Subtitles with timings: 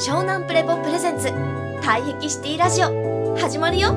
[0.00, 1.28] 湘南プレポプレゼンツ。
[1.82, 3.36] 退癖シティラジオ。
[3.36, 3.90] 始まるよ。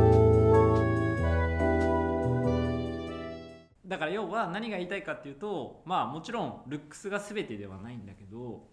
[3.85, 8.67] だから要は何が言いたいかっていうとまあもちろんルックスが全てではないんだけど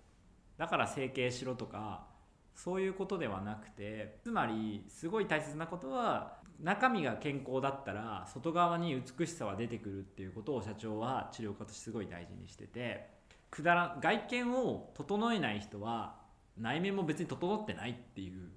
[0.58, 2.08] だから整形しろとか
[2.56, 13.08] そういうことではなくてつまりすごい大切なことは中身が健康だったら外側に美しさは出てくるっていうことを社長は治療家としてすごい大事にしてて
[13.52, 16.19] くだら外見を整えない人は
[16.60, 18.50] 内面も別に整ってないっていう。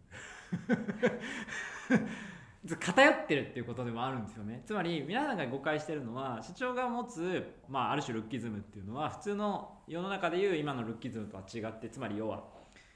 [2.79, 4.63] 偏ってるっていうことでもあるんですよね。
[4.65, 12.43] つまり皆さんが誤解してるのは社長が持つ、まあ、ある種ルッキズムっていうのは普通の世の中でいう今のルッキズムとは違ってつまり要は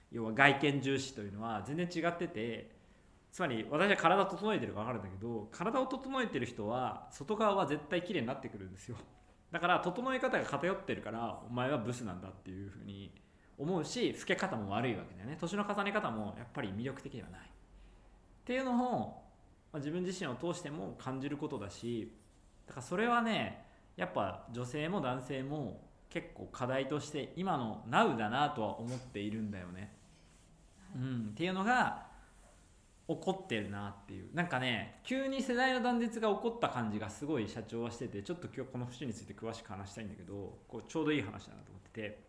[0.09, 2.77] 要は外見重視というのは全然違ってて
[3.30, 8.95] つまり私は体を整えてるか分かるんだけど体を整えてる人は外側は絶対綺麗になってくるんですよ。
[9.52, 13.13] だから整え方が偏ってるからお前はブスなんだっていうふうに
[13.57, 15.38] 思うし老け方も悪いわけだよね。
[15.39, 17.41] 年の重ね方もやっぱり魅力的ではない。
[17.41, 17.44] っ
[18.45, 19.23] ていうのを、
[19.73, 22.14] まあ、自分自身を通しても感じることだし
[22.66, 23.66] だからそれはね
[23.97, 29.94] やっぱ女性も男性も結構課題として今の Now だなとは思っているんだよね。
[30.95, 32.08] うん、っていうのが
[33.08, 34.33] 起こってるなっていう。
[34.33, 42.27] なんかね急に世代の断絶が起こった感じがすごい社長はしててちょっと今日この節について詳しく話したいんだけどこうちょうどいい話だなと思ってて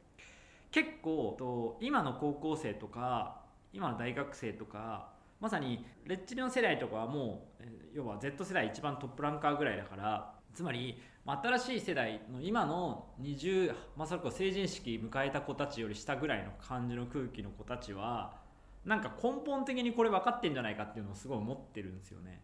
[0.70, 5.10] 結構と今の高校生とか今の大学生とか
[5.40, 18.36] まさにレッチリの世代とかはもう要は Z 世代一番トップランカーぐらいだからつまり新しい世代の今の20まさか成人式迎えた子たちより下ぐらいの感じの空気の子たちは
[18.84, 22.42] なんか根本的にこれ分かってんじゃないかっていうのをすごい思ってるんですよね。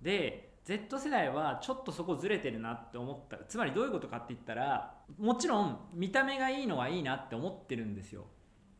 [0.00, 8.26] で Z 世代はちょっとそこずれてるなって思ったつまりどういうことかって言ったらもちろん見た目がいいのはいいなって思ってるんですよ。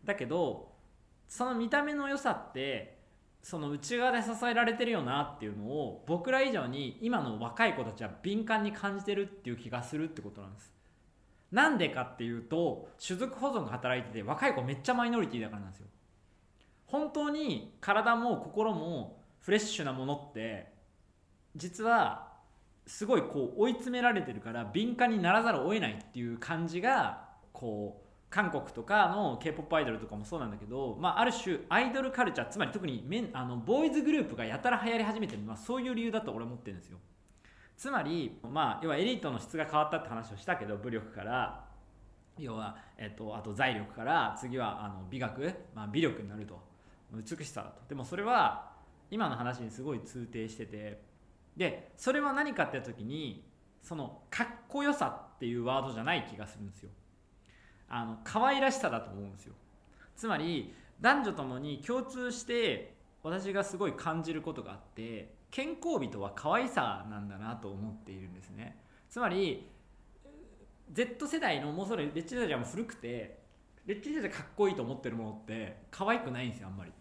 [0.05, 0.71] だけど
[1.27, 3.01] その見た目の良さって
[3.43, 10.73] その内側で支えられてるよなっていうのを僕ら以上に今の若い子たちは敏感に感じてるっていう気がするってことなんです。
[11.51, 15.89] なんでかっていうと種族保存が働いてて若い子めっちゃマイノリティだからなんですよ。
[16.87, 20.70] 本当に体も心もフレッシュなものって
[21.57, 22.29] 実は
[22.87, 36.99] すごいこう追い詰められてるから敏感にならざるを得ないっていう感じがこう韓国とかの k p o p アイドルとかもそうなんだけど、まあ、ある種アイドルカルチャーつまり特にメンあのボーイズグループがやたら流行り始めてるのはそういう理由だと俺は思ってるんですよ。
[37.77, 41.65] つまり、まあ、要はエリートの質が変わったって話をしたけど武力から
[42.39, 46.71] 要は、えっと、あと財力から次はあの美学、まあ、美力になると。
[47.13, 47.83] 美しさだと。
[47.89, 48.71] でもそれは
[49.11, 51.03] 今の話にすごい通底してて
[51.57, 53.45] でそれは何かって時に
[53.83, 56.91] そのかっこよさっていうワードじゃない気がするんですよ。
[57.89, 59.55] あの可愛らしさだと思うんですよ。
[60.15, 68.79] つまり男女ともに共通して私がすごい感じることがあって健康美とは可愛さなんだなと思っているんですね。
[69.09, 69.69] つまり
[70.93, 73.41] Z 世代のもうそれレッチリ世代は古くて
[73.87, 76.93] レッチリ世代かっこいいと思ってるものって可愛くないんですよあんまり。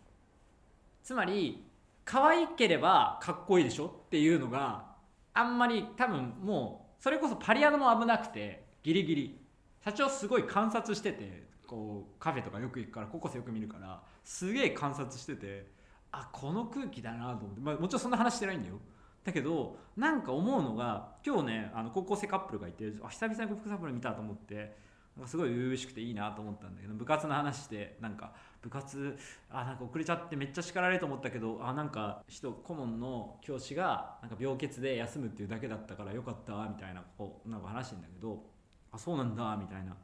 [1.03, 1.68] つまり
[2.09, 4.83] 可愛ければかっこいいでしょっていうのが
[5.31, 9.39] あんまり多分もうそれこそパリアドも危なくてギリギリ。
[9.85, 15.67] 社長すごい観察しててこうカフェとかよく行くからココスよく見るからすげえ観察してて
[16.11, 18.79] あこの空気だなと思って、まあ、もちろんそんな話してないんだよ。
[19.23, 24.75] だけどなんか思うのが今日ねあの高校生カップルがいてあ久々に高校生カップル見たと思って
[25.15, 29.17] なんかすごい初々しくていいなと思ったんだけど部活の話してなんか部活
[29.49, 38.43] あなんか遅れちゃってめっちゃ叱られると思ったけどあなんか人顧問の教師がなんか病欠で休むっていうだけだったからよかったみたいなこうなんか話してんだけど
[38.91, 39.95] あそうなんだみたいな。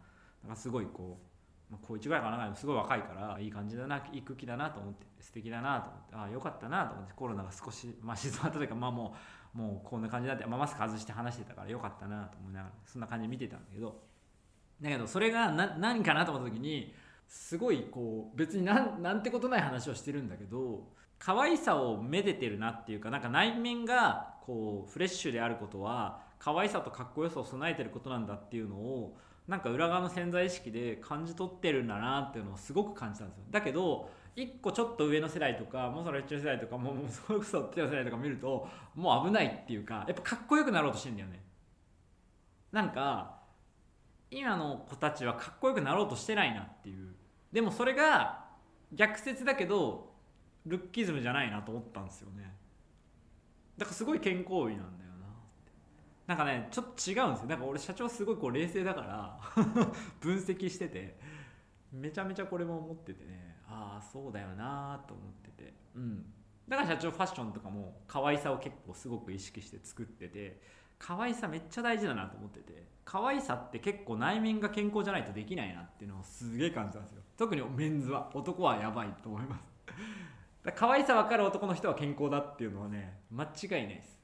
[0.45, 1.19] なんかすごいこ
[1.69, 9.15] う、まあ、高1ぐらいかなすごい若いからいい感じだないい空気だなと思って素敵だなと思ってああよかったなと思ってコロナが少し、まあ、静まったというかまあも
[9.55, 14.03] うもうこんな感じになって、まあ、マスク外して話してたからよかったなと思いながらそんな感じで見てたんだけど。
[14.81, 16.93] だけどそれがな何かなと思った時に
[17.27, 20.87] すごいこう別になんなんてことない話をしてるんだけど
[21.19, 29.17] 可愛さをめでてるなっていうかなんか内面がこうフレッシュであることは可愛さとかっこよさを備えてることなんだっていうのを
[29.47, 33.43] なんか裏側の潜在意識で感じ取ってるんだなっていうのをすごく感じたんですよ。
[33.51, 41.41] だけど一個ちょっと上の世代とかもうそれッチの世代とかもうそれこそ手の世代とか見るともう危ないっていうかやっぱかっこよくなろうとしてんだよね。
[42.71, 43.39] なんか
[44.35, 47.15] 今の子たちはかっこよくなろうとしてないなっていう。
[47.53, 48.43] でもそれが
[48.91, 50.13] 逆説だけど
[50.65, 52.53] ルッキズムじゃないなと思ったんですよね。
[53.77, 55.27] だからすごい健康美なんだよな
[56.27, 57.47] なんかねちょっと違うんですよ。
[57.47, 59.39] なんか俺社長すごいこう冷静だから
[60.19, 61.17] 分析してて
[61.93, 63.55] めちゃめちゃこれも思っててね。
[63.69, 65.73] ああそうだよなと思ってて。
[65.95, 66.25] うん。
[66.67, 70.61] だから社長ファッションとかも可愛さを結構すごく意識して作ってて
[70.97, 77.21] 可愛さめっちゃ大事だなと思ってて可愛さって結構内面が健康じゃないとできないなっていうのをすげえ感じたんですよ。
[77.37, 78.31] 特にメンズは。
[78.33, 79.63] 男はやばいと思います。
[79.85, 79.99] だか
[80.65, 84.19] ら可愛さ分かる男の人は健康だっていうのはね間違いないです。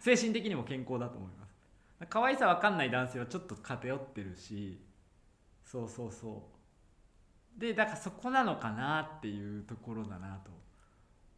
[0.00, 1.54] 精神的にも健康だと思います。
[2.08, 4.80] 可愛さ分かんない男性はちょっと偏ってるし
[5.64, 6.48] そうそうそ
[7.56, 7.60] う。
[7.60, 10.50] でだからそこなのかなっていうところだなと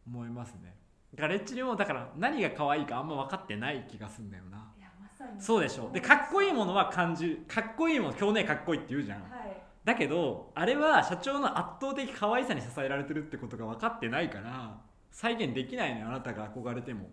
[0.07, 0.84] 思いますね。
[1.15, 4.57] だからレッチリもだから何が可愛いかあんま分かってない気がするんだよな。
[4.57, 5.89] まそうでしょ。
[5.93, 9.21] でかっこいいものは感じるかっこいいもの今日ねかっこいいって言うじゃん。
[9.21, 9.61] はい。
[9.85, 14.77] だけどあれは社長の圧倒的可愛さに支えられてるってことが分かってないから
[15.11, 17.09] 再現できないのよあなたが憧れても。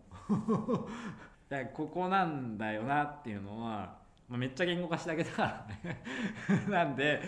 [1.48, 3.98] だからここなんだよなっていうのは、
[4.28, 6.02] まあ、めっちゃ言語化しただけだからね。
[6.68, 7.22] なんで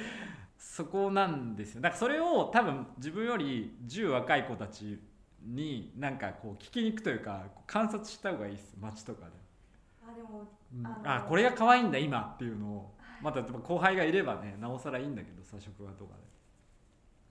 [0.58, 1.82] そこなんですよ。
[1.82, 4.98] だからそれを多分自分より10若い子たち
[5.44, 9.32] になんかこう聞きに行くというか観察した方がいいです街とかで、
[10.02, 10.86] あでもうん。
[10.86, 16.14] あこれが可愛いんだ今っていうのをまた後輩がいればねなおさらいいんだけどさ職場とか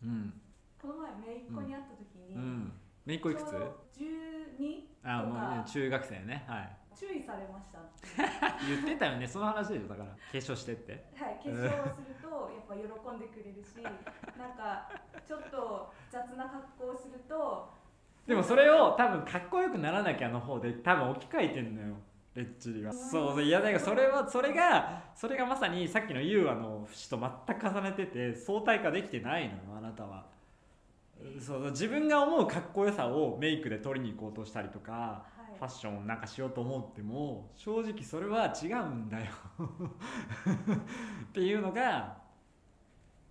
[0.01, 0.07] で。
[0.07, 0.33] うん。
[0.81, 2.71] この前姪っ子に会った時に、うん。
[3.05, 3.45] めいっ子いくつ？
[3.45, 6.45] ちょうど12あもうね中学生ね。
[6.47, 6.77] はい。
[6.95, 7.79] 注意されました。
[8.67, 9.27] 言ってたよね。
[9.27, 9.87] その話でしょ。
[9.87, 11.05] だから化粧してって。
[11.15, 13.81] はい、化粧をすると やっぱ喜んでくれるし
[14.37, 14.89] なんか
[15.25, 17.73] ちょっと雑な格好をすると
[18.27, 21.95] でもそれを多分かっこよくならなきゃの方で多分置き換えてんのよ。
[22.35, 22.91] レッチリは。
[22.93, 23.01] そう
[23.33, 23.43] そう。
[23.43, 30.25] いやだからそれはそれがそれがまさにさっきのユーアの節と全く重ねてて相対化できてないのよあなたは。
[31.39, 31.71] そう。
[31.71, 35.57] 自分が思うかっこよさをメイクで取りに行こうとしたりとかはい。
[35.59, 39.25] ファッションをなんかしようと思っても正直それは違うんだよ。
[41.25, 42.17] っていうのが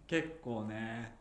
[0.06, 1.17] 結構ね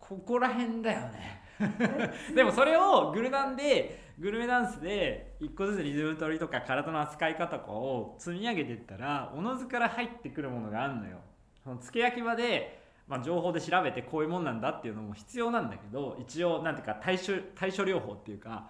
[0.00, 1.42] ここら辺だよね
[2.34, 11.18] でもそれをグルダンでグルメダンスで一個ずつリズム取りとか体の扱い方とかを積み上げていったらおのずから入ってくるものがあるのよ。
[11.62, 18.68] そのつけ焼き場で、まあ、情報で調べてこういうもんなんだっていうのも必要なんだけど一応なんていうか対処対処療法っていうか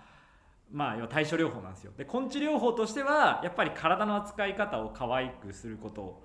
[0.71, 1.93] まあ要は対処療法なんですよ。
[1.97, 6.23] で根治療法としてはやっぱり体の扱い方を可愛くすること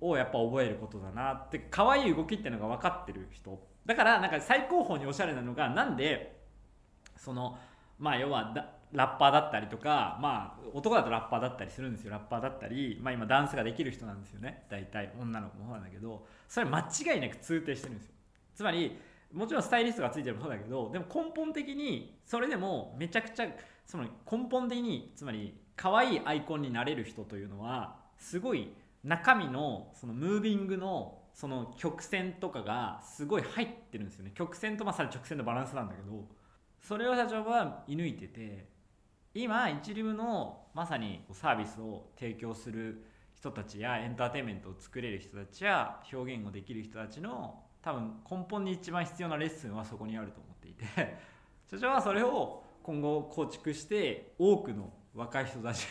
[0.00, 6.40] をやっぱ覚えることだなって可愛い動きっていうのが分かってる人だからなんか最高峰におしゃれなのがなんで
[7.16, 7.58] その
[7.98, 8.54] まあ要は
[8.92, 12.10] ラッパーだったりとかまあ男だとラッパーだったりするんですよ。
[12.10, 14.66] ラッパーだったりまあ今ダンスができる人なんですよね。
[14.68, 18.14] 大体女の子もそうなんだけどそれ間違いなく通底してるんですよ。
[18.54, 18.98] つまり
[19.32, 23.46] もちろんスタイリストがついてるもそうだけどでも根本的にそれでもめちゃくちゃ
[23.86, 28.72] その根本的につまり可愛いアイコンになれる人というのはすごい
[29.04, 34.32] 中身のそのムービングのその曲線とかがすごい入ってるんですよね。
[34.34, 36.28] 曲線とまさに直線のバランスなんだけど。
[36.80, 38.66] それを社長は射抜いてて
[39.34, 43.04] 今一流のまさにサービスを提供する
[43.34, 51.30] 人たちやエンターテインメントを作れる人たちや表現をできる人たちの多分根本に一番必要なレッスンはそこにあると思っていて。
[51.70, 55.86] 社長はそれを今後構築して多くの若い人たち。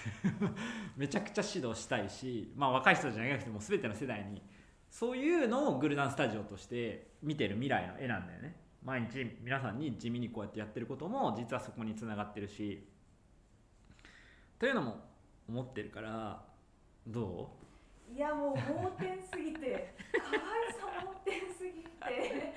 [0.95, 4.41] めちゃくちゃ指導したいし、まあ、若い人じゃなくても全ての世代に
[4.89, 8.55] そういうのをグルダンスタジオとして見てる未来の絵なんだよね。
[8.83, 12.87] 毎日皆さんに地味にこうやってやってることも実はそこにつながってるし。
[14.57, 14.99] というのも
[15.47, 16.45] 思ってるから
[17.07, 17.57] ど
[18.11, 18.13] う？
[18.15, 22.53] いやもう盲点すぎて可愛さ盲点すぎて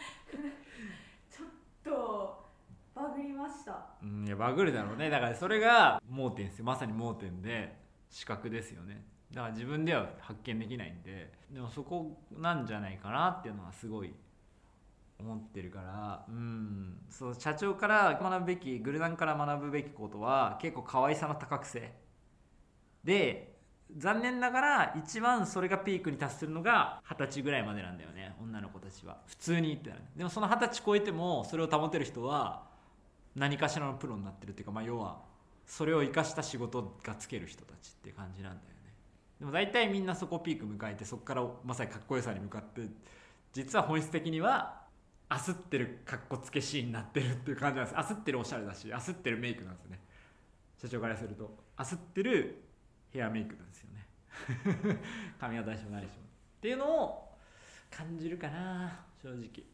[1.31, 1.49] ちょっ
[1.85, 2.51] と
[2.95, 3.73] バグりました
[4.03, 5.09] ううんいやバグるだろうね。
[5.09, 6.65] だからそれが盲点ですよ。
[6.65, 7.77] まさに盲点で
[8.11, 9.05] 視覚ですよね。
[9.33, 11.33] だから自分では発見できないんで。
[11.49, 14.13] でもそこなんじゃないかなっていうのはすごい
[15.21, 16.25] 思ってるから。
[16.29, 16.99] うん。
[17.09, 21.93] そう社長から学ぶべきグルダンから学ぶべきことは結構可愛さの高くせ。
[23.05, 23.57] で
[23.97, 28.35] 残念ながら一番それがピークに達するのが二十歳ぐらいまでなんだよね。
[28.43, 29.19] 女の子たちは。
[29.27, 30.11] 普通に言ってたらね。
[30.17, 32.72] でもその二十歳超えてもそれを保てる人は
[33.35, 35.21] 何かしらのプロになってるっていうかまあ要は
[35.67, 38.95] それを生かした仕事がつける人たちっていう感じなんだよね。
[39.41, 42.83] でも大体みんなそこピーク迎えてそこからまさにかっこよさに向かって
[43.53, 44.83] 実は本質的には
[45.29, 47.97] 焦ってるかっこつけシーンになってるっていう感じなんです。
[47.97, 50.01] 焦ってるおしゃれだし焦ってるメイクなんですね。
[50.81, 52.63] 社長からすると焦ってる
[53.11, 54.07] ヘアメイクなんですよね。
[55.39, 56.25] 髪型にしても何しても。
[56.25, 56.29] っ
[56.61, 57.39] ていうのを
[57.91, 59.65] 感じるかな正直。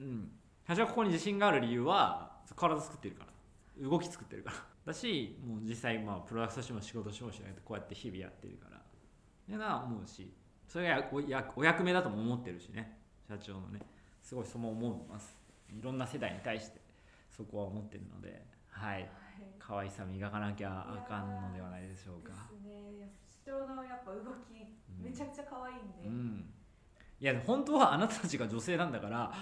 [0.00, 0.30] うん。
[0.66, 3.88] 社長ここに自信がある理由は体作ってるから。
[3.88, 4.56] 動き作ってるから。
[4.86, 8.76] だしもう実際まあプロダクトとしても仕事としてもしないとこうやって日々やってるから。
[8.76, 8.80] っ
[9.46, 10.32] ていうのは思うし
[10.66, 12.98] それがおやお役目だとも思ってるしね。
[13.28, 13.80] 社長のね。
[14.22, 15.36] すごいそうも思います。
[15.68, 16.80] いろんな世代に対して
[17.30, 18.44] そこは思ってるので。
[18.68, 19.00] はい。
[19.00, 19.10] はい。
[19.58, 22.32] 可愛さ磨かなきゃあかんのではないでしょうか。
[22.32, 23.10] ですね
[23.44, 24.54] 社長のやっぱ動き
[25.02, 26.50] めちゃくちゃ可愛いんで、うん。
[27.20, 29.32] いや本当はあなたたちが女性なんだから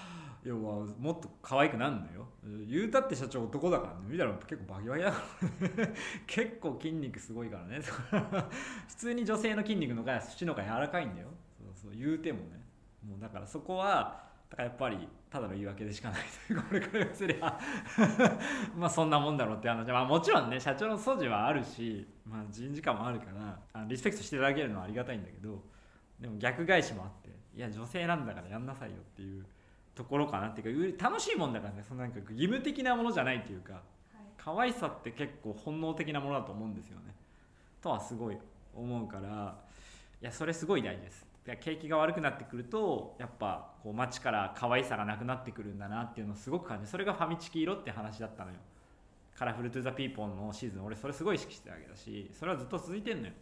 [0.44, 2.26] 要はもっと可愛くなるのよ。
[2.68, 4.00] 言うたって社長男だからね。
[4.08, 5.22] 見たら結構バキバキだか
[5.78, 5.94] らね。
[6.26, 7.80] 結構筋肉すごいからね。
[8.88, 11.28] 普通に女性の筋肉の方が土の方が柔らかいんだよ。
[11.56, 12.66] そうそう言うてもね。
[13.06, 17.60] もうだからそこはだからやっぱりただの言い訳でしかないとこれから言わせりゃ。
[18.76, 19.86] まあそんなもんだろうって話。
[19.92, 25.62] まあもちろんね社長の素地はあるし、まあ、人事感もあるからあリスペクトしていただけるのはありがたいんだけど
[26.18, 29.46] でも逆返しもあっていや女性なんだからやんなさいよっていう
[29.94, 33.82] ところかなっていうかう楽しいもんだからねそのなんか義務的なものじゃないっていうかはい。
[34.36, 37.14] 可愛さって結構本能的なものだと思うんですよね。
[37.80, 38.38] とはすごい
[38.74, 39.58] 思うから
[40.20, 41.26] いやそれすごい大事です。
[41.44, 46.88] いや景気が悪くなってくるとやっぱこう街から可愛さがなくなってくるんだなっていうのをすごく感じる。
[46.88, 48.58] それがファミチキ色って話だったのよ。
[49.34, 53.32] カラフルトゥザピーポンのシーズン俺それすごい意識してるわけだしそれはずっと続いてんのよ。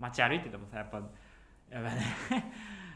[0.00, 0.96] 街歩いててもさやっぱ
[1.70, 2.52] やっぱね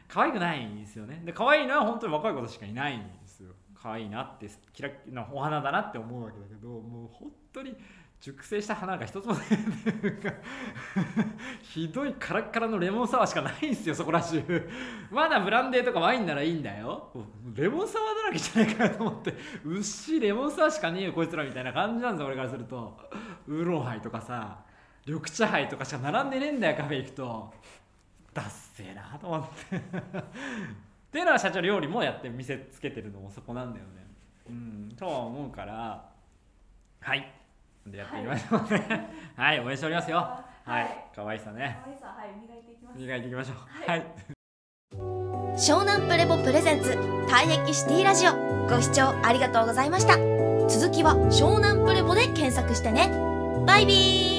[0.09, 1.23] 可愛くないんですよね。
[1.25, 3.53] で可愛いのは本当に若い子しかいないんですよ。
[3.75, 7.77] 可愛いなってキラキラお花だなって思うわけだけどもう本当に
[8.21, 10.33] 熟成した花が一つもないっていうか
[11.63, 14.43] ひどいカラッカラのレモンサワーしかないんですよそこら中。
[15.11, 17.11] まだブランデーとかワインならいいんだよ。
[17.55, 19.35] レモンサワーだらけじゃないかなと思って。
[19.65, 22.99] 牛レモンサワーしかねえよこいつらみたいな感じなんですよ俺からすると。
[23.47, 24.65] ウーロンハイとかさ
[25.07, 27.55] 緑茶ハイとかしか並んでねえんだよカフェ行くと。
[28.37, 29.77] ダッセーなと思って。
[29.81, 29.81] っ
[31.11, 34.07] ていうのは社長料理もやって見せつけてるのもそこなんだよね。
[34.49, 36.05] うんとは思うから。
[37.01, 37.33] はい。
[37.87, 39.11] でやってみましょうね。
[39.37, 40.19] はい、応援しておりますよ。
[40.19, 40.85] ははい。
[40.85, 41.79] い可愛さね。
[41.85, 42.29] 可愛さはい。
[42.47, 43.57] 磨いていきます磨いていきましょう。
[43.57, 44.01] ははい。
[44.01, 44.05] い、
[45.57, 48.33] 湘南プレボプレゼンツ退役シティラジオ。
[48.69, 50.17] ご視聴ありがとうございました。
[50.69, 53.09] 続きは湘南プレボで検索してね。
[53.67, 54.36] バイビー